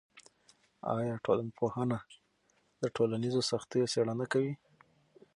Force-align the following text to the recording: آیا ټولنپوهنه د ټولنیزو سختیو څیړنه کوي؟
آیا 0.97 1.15
ټولنپوهنه 1.25 1.99
د 2.81 2.83
ټولنیزو 2.95 3.41
سختیو 3.51 3.91
څیړنه 3.93 4.25
کوي؟ 4.31 4.53